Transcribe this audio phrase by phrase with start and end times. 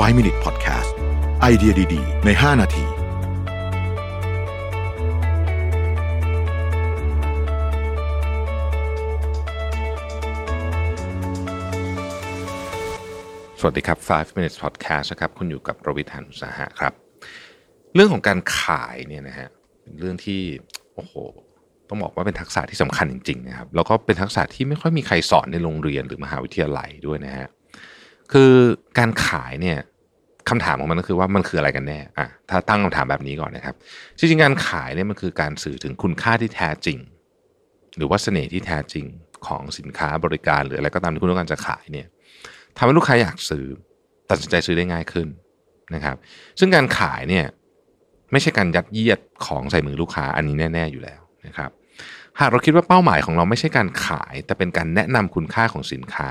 [0.00, 0.90] 5 Minute Podcast
[1.40, 2.84] ไอเดียดี ๆ ใน 5 นาที
[13.60, 16.92] สวัสดีครับ 5 minutes podcast นะครับ คุณอยู่กับประวิทยานุสาหะครับ
[17.94, 19.48] เรื่องของการขายเนี่ยนะฮะ
[19.82, 20.40] เป็นเรื่องที่
[20.94, 21.14] โอ้โห
[21.88, 27.48] ต้องบอกว่าเป็นทักษะที่สำคัญจริง ๆ นะครับ แล้วก็เป็นทักษะที่ไม่ค่อยมีใครสอนในโรงเรียนหรือมหาวิทยาลัยด้วยนะฮะ
[28.32, 28.52] คือ
[28.98, 29.78] การขายเนี่ย
[30.48, 33.74] คำถามของมันก็คือว่ามันคืออะไรกันแน่อะถ้าตั้งคำถามแบบนี้ก่อนนะครับ
[34.18, 36.98] จริงๆการขายเนี่ยมันคือการสื่อถึงคุณค่าที่แท้จริง
[37.96, 39.06] หรือว่าเสน่ห์ที่แท้จริง
[39.46, 42.06] ของสินค้าบริการหรืออะไรก็ตามที่คุณต้องการจะขายเนี่ย
[42.76, 43.66] ทำให้ลูกค้าอยากซื้อ
[44.30, 45.28] ตัดสินใจซื้อได้ง่ายขึ้น
[45.94, 46.16] นะครับ
[46.58, 47.46] ซึ่งการขายเนี่ย
[48.32, 51.70] ไม่ใช่การยัดเยียดของใส่มือลูกค้าอันนี้แน่ ๆอยู่แล้วนะครับ
[52.40, 56.30] หากเราคิดว่าเป้าหมายของเราไม่ใช่การขาย แต่เป็นการแนะนำคุณค่าของสินค้า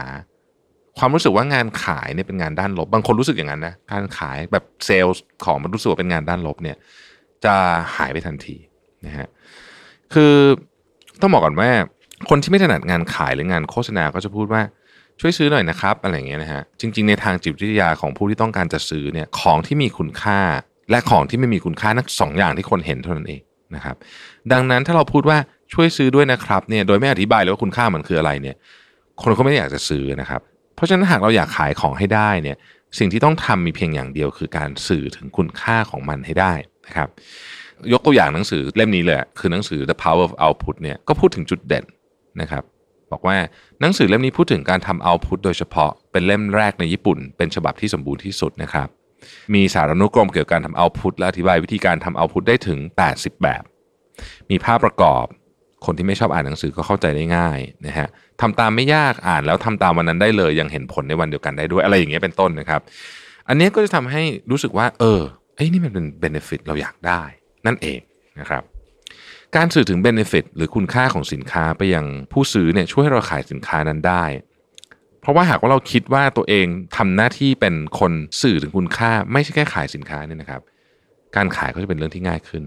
[0.98, 6.78] ความรู้สึกว่างานขายเนี่ยเป็นงานด้านลบ บางคนรู้สึกอย่างนั้นนะการขายแบบเซลล์ของมันรู้สึกว่าเป็นงานด้านลบเนี่ย
[7.46, 7.56] จะ
[7.96, 8.58] หายไปทันที
[9.06, 9.28] นะฮะ
[10.14, 10.34] คือ
[11.22, 11.70] ต้องบอกก่อนว่า
[12.30, 14.62] คนที่ไม่ถนัดงานขายหรืองานโฆษณาก็จะพูดว่า
[15.20, 20.40] ช่วยซื้อหน่อยนะครับอะไรเงี้ยนะฮะจริง ๆ ในทางจิตวิทยาของผู้ที่ต้องการจะซื้อเนี่ยของที่มีคุณค่า
[20.92, 23.42] และของที่ไม่มีคุณค่าทั้งสองอย่างที่คนเห็นเท่านั้นเอง
[23.76, 23.96] นะครับ
[24.52, 25.38] ดังนั้นถ้าเราพูดว่า
[25.74, 28.56] ช่วยซื้อด้วยนะครับเนี่ยโดยไม่อธิบายเลยว่าคุณค่ามันคืออะไรเนี่ย
[29.24, 30.42] คนก็ไม่อยากจะซื้อนะครับ
[30.82, 32.58] ราะฉะนั้นหากเราอยากขายของให้ได้เนี่ย
[33.00, 36.54] สิ่งที่ต้องทำมีเพียงอย่างเดียวคือการสื่อถึงคุณค่าของมันให้ได้
[36.86, 37.10] นะครับ
[37.94, 41.86] ยกตัวอย่างหนังสือเล่มนี้เลยคือหนังสือ The Power of Output เนี่ยก็พูดถึงจุดเด่น
[42.42, 42.64] นะครับ
[43.12, 43.38] บอกว่า
[43.82, 48.88] หนังสือเล่มนี้พูดถึงการทำ output โดยเฉพาะเป็นเล่มแรกในญี่ปุ่น เป็นฉบับที่สมบูรณ์ที่สุดนะครับ
[49.54, 52.80] มีสารานุกรมเกี่ยวกับการทำ output และอธิบายวิธีการทำ output ได้ถึง
[53.12, 53.64] 80 แบบ
[54.50, 55.26] มีภาพประกอบ
[55.86, 58.08] คนที่ไม่ชอบอ่านหนังสือก็เข้าใจได้ง่ายนะฮะ
[58.42, 62.82] ทำตามไม่ยากอ่านแล้วทำตามวันนั้นได้เลย ยังเห็นผลในวันเดียวกันได้ด้วยอะไรอย่างเงี้ยเป็นต้นนะครับ
[63.48, 65.22] อันนี้ก็จะทำให้รู้สึกว่า เออ
[65.56, 67.22] ไอ้ยนี่มันเป็นเบนฟิตเราอยากได้
[67.66, 68.00] นั่นเอง
[68.40, 68.64] นะครับ
[69.56, 74.24] การสื่อถึงเบนฟิตหรือคุณค่าของสินค้าไปยังผู้ซื้อเนี่ยช่วยให้เราขายสินค้านั้นได้
[75.22, 80.62] เพราะว่าหากว่าเราคิดว่าตัวเองทำหน้าที่เป็นคนสื่อถึงคุณค่า ไม่ใช่แค่ขายสินค้าเนี่ยนะครับ
[81.36, 82.64] การขายก็จะเป็นเรื่องที่ง่ายขึ้น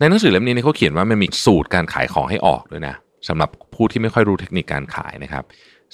[0.00, 2.94] ในหนังสือเล่มนี้เนี่ยเขาเขียนว่ามันมีสูตรการขายของให้ออกด้วยนะ
[3.28, 5.44] สำหรับผู้ที่ไม่ค่อยรู้เทคนิคการขายนะครับ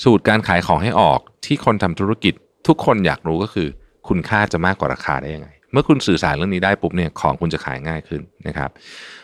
[0.05, 2.34] สูตรการขายของให้ออกที่คนทำธุรกิจ
[2.66, 3.69] ทุกคนอยากรู้ก็คือ
[4.09, 8.71] คุณค่าจะมากกว่าราคาได้ยังไง เมื่อคุณสื่อสารเรื่องนี้ได้ปุ๊บเนี่ยของคุณจะขายง่ายขึ้นนะครับ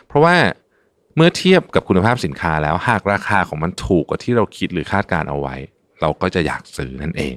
[0.07, 0.35] เพราะว่า
[1.15, 5.55] เมื่อเทียบกับคุณภาพสินค้าแล้วหากราคาของมันถูกกว่าที่เราคิดหรือคาดการเอาไว้
[6.01, 7.35] เราก็จะอยากซื้อนั่นเอง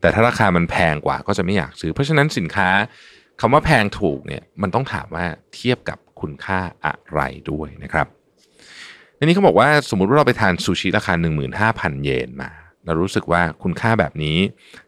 [0.00, 2.68] แต่ถ้าราคามันแพงกว่าก็จะไม่อยากซื้อ เพราะฉะนั้นสินค้า
[3.40, 8.06] คำว่าแพงถูกเนี่ยมันต้องถามว่าเทียบกับ คุณค่าอะไรด้วยนะครับ
[9.16, 11.14] ในนี้เขาบอกว่าสมมุติว่าเราไปทานซูชิราคา
[11.58, 12.50] 15,000 เยนมา
[12.86, 14.36] เรารู้สึกว่าคุณค่าแบบนี้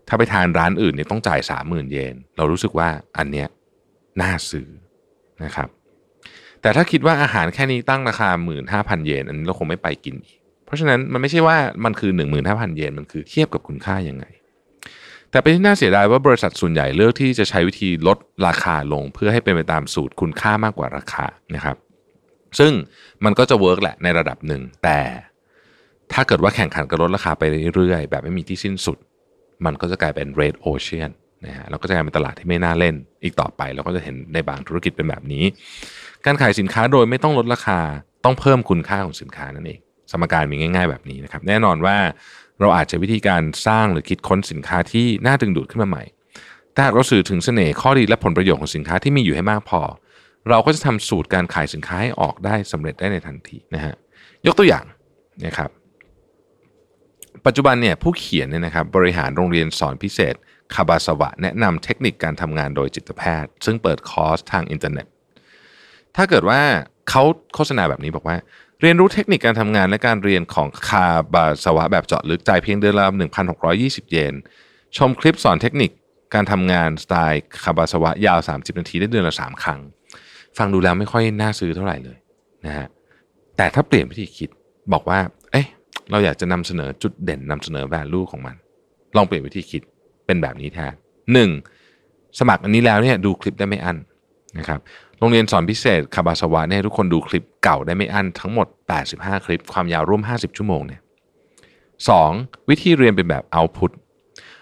[0.09, 3.49] ถ้าไปทานร้านอื่นเนี่ยต้องจ่าย 30,000 เยน เรารู้สึกว่าอันเนี้ย
[4.21, 4.69] น่าซื้อ
[5.45, 5.69] นะครับ
[6.61, 8.28] แต่ถ้าคิดว่าอาหารแค่นี้ตั้งราคา
[8.69, 12.12] 15,000 เยน อันนี้เราคงไม่ไปกินอีก เพราะฉะนั้นมันไม่ใช่ว่ามันคือ
[12.45, 14.25] 15,000 เยน มันคือเทียบกับคุณค่ายังไง
[15.34, 21.77] แต่เป็นที่น่าเสียดายว่าบริษัทส่วนใหญ่เลือกที่จะใช้วิธีลดราคาลง เพื่อให้เป็นไปตามสูตรคุณค่ามากกว่าราคานะครับ
[22.59, 22.72] ซึ่ง
[23.25, 24.99] มันก็จะเวิร์กแหละในระดับหนึ่ง แต่
[26.12, 27.43] ถ้าเกิดว่าแข่งขันกับลดราคาไป
[27.75, 28.99] เรื่อยๆ แบบไม่มีที่สิ้นสุด
[29.65, 31.11] มันก็จะกลายเป็น red ocean
[31.47, 35.45] นะฮะแล้วก็จะกลายเป็นตลาดที่ไม่น่าเล่นอีกต่อไป เราก็จะเห็นในบางธุรกิจเป็นแบบนี้
[36.25, 37.81] การขายสินค้าโดยไม่ต้องลดราคา
[38.25, 39.81] ต้องเพิ่มคุณค่าของสินค้านั่นเอง
[40.11, 41.97] สมการมีง่าย ๆ แบบนี้นะครับ แน่นอนว่า
[42.60, 46.04] เราอาจจะวิธีการสร้างหรือคิดค้นสินค้าที่น่าดึงดูดขึ้นมาใหม่
[46.72, 49.81] แต่หากเราสื่อถึงเสน่ห์ข้อดีและผลประโยชน์ของสินค้าที่มีอยู่ให้มากพอ
[50.48, 53.94] เราก็จะทำสูตรการขายสินค้าให้ออกได้สำเร็จได้ในทันทีนะฮะ
[54.47, 54.84] ยกตัวอย่าง
[55.47, 55.70] นะครับ
[57.47, 60.34] ปัจจุบันเนี่ยผู้เขียนเนี่ยนะครับบริหารโรงเรียนสอนพิเศษ
[60.75, 65.06] คาบาซาวะแนะนำเทคนิคการทำงานโดยจิตแพทย์ ซึ่งเปิดคอร์สทางอินเทอร์เน็ต
[66.16, 66.60] ถ้าเกิดว่า
[67.10, 67.22] เขา
[67.54, 68.36] โฆษณาแบบนี้บอกว่า
[68.81, 73.07] เรียนรู้เทคนิคการทำงานและการเรียนของคาบาสวะแบบเจาะลึกจ่ายเพียงเดือนละ
[73.59, 74.35] 1,620 เยน
[74.97, 75.91] ชมคลิปสอนเทคนิค
[76.34, 79.81] การทำงานสไตล์คาบาสวะยาว 30 นาทีได้เดือนละ 3 ครั้ง
[80.59, 82.19] ฟังดูแล้วไม่ค่อยน่าซื้อเท่าไหร่เลย
[82.66, 82.87] นะฮะ
[83.57, 84.48] แต่ถ้าเปลี่ยนวิธีคิด
[84.93, 85.19] บอกว่า
[85.53, 85.66] เอ๊ะ
[86.10, 88.57] เราอยากจะนำเสนอจุดเด่นนำเสนอ value ของมัน
[89.16, 89.83] ลองเปลี่ยนวิธีคิด
[90.27, 90.95] เป็นแบบนี้แทน
[91.33, 91.51] หนึ่ง
[92.39, 93.97] สมัครอันนี้แล้วเนี่ยดูคลิปได้ไม่อั้น
[94.59, 94.81] นะครับ
[95.25, 98.66] โรงเรียนสอนพิเศษคาบาซาวะเนี่ยทุกคนดูคลิปเก่าได้ไม่อั้นทั้งหมด
[99.06, 101.00] 85 คลิป ความยาวร่วม 50 ชั่วโมงเนี่ย
[102.09, 102.30] สอง
[102.68, 103.92] วิธีเรียนเป็นแบบ output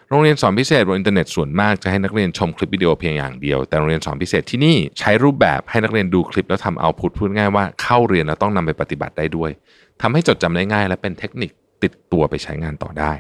[0.09, 9.51] โรงเรียนสอนพิเศษบนอินเทอร์เน็ตส่วนมากจะให้นักเรียนชมคลิปวิดีโอเพียงอย่างเดียว แต่โรงเรียนสอนพิเศษที่นี่ใช้รูปแบบให้นักเรียนดูคลิปแล้วทำ output พูดง่ายว่าเข้าเรียนแล้วต้องนำไปปฏิบัติได้ด้วย
[10.01, 11.51] ทำให้จดจำได้ง่าย และเป็นเทคนิค
[11.83, 13.13] ติดตัวไปใช้งานต่อได้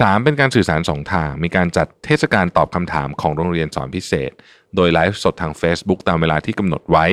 [0.00, 0.24] 3.
[0.24, 4.30] เป็นการสื่อสาร2ทาง มีการจัดเทศกาลตอบคำถามของโรงเรียนสอนพิเศษ
[4.76, 7.06] โดยไลฟ์สดทาง Facebook ตามเวลาที่กำหนดไว้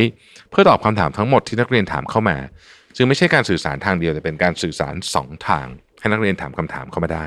[0.49, 2.37] เพื่อตอบคำถามทั้งหมดที่นักเรียนถามเข้ามา
[2.95, 5.67] จึงไม่ใช่การสื่อสารทางเดียวแต่เป็นการสื่อสาร 2 ทาง
[5.99, 7.25] ให้นักเรียนถามคำถามเข้ามาได้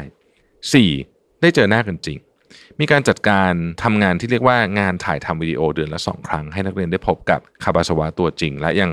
[0.70, 1.40] 4.
[1.40, 2.18] ได้เจอหน้ากันจริง
[2.80, 3.52] มีการจัดการ
[3.84, 8.90] ทำงานที่เรียกว่างานถ่ายทำวิดีโอเดือนละ 2 ครั้ง ให้นักเรียนได้พบกับคาบาสวะตัวจริง และยัง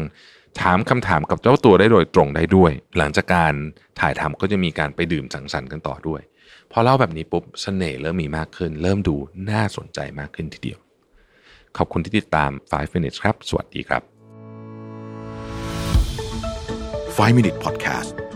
[0.62, 3.54] ถามคำถามกับเจ้าตัวได้โดยตรงได้ด้วย หลังจากการ
[4.00, 6.22] ถ่ายทำก็จะมีการไปดื่มสังสรรค์กันต่อด้วย
[6.72, 9.16] พอเล่าแบบนี้ปุ๊บเสน่ห์เริ่มมีมากขึ้น เริ่มดู
[9.50, 10.80] น่าสนใจมากขึ้นทีเดียว
[11.78, 14.04] ขอบคุณที่ติดตาม 5 minutes ครับ สวัสดีครับ
[17.20, 18.29] 5 Minute Podcast